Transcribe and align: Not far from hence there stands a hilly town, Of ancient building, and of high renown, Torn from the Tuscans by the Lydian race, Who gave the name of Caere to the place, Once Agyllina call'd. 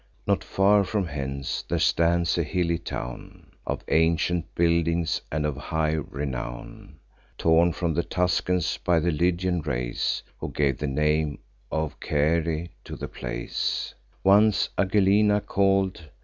Not 0.25 0.43
far 0.43 0.83
from 0.83 1.05
hence 1.05 1.61
there 1.69 1.77
stands 1.77 2.35
a 2.35 2.41
hilly 2.41 2.79
town, 2.79 3.51
Of 3.67 3.83
ancient 3.87 4.55
building, 4.55 5.07
and 5.31 5.45
of 5.45 5.55
high 5.57 5.91
renown, 5.93 6.95
Torn 7.37 7.71
from 7.71 7.93
the 7.93 8.01
Tuscans 8.01 8.77
by 8.77 8.99
the 8.99 9.11
Lydian 9.11 9.61
race, 9.61 10.23
Who 10.39 10.49
gave 10.49 10.79
the 10.79 10.87
name 10.87 11.37
of 11.71 11.99
Caere 11.99 12.69
to 12.83 12.95
the 12.95 13.07
place, 13.07 13.93
Once 14.23 14.69
Agyllina 14.75 15.39
call'd. 15.39 16.09